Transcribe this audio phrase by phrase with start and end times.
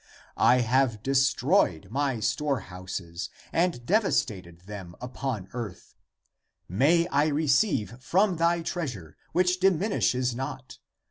[0.35, 5.93] I have de stroyed my storehouses and devastated them upon earth;
[6.67, 10.79] may I receive from thy treasure, which di minishes not